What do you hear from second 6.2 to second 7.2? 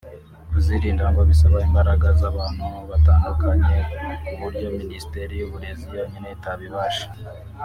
itabibasha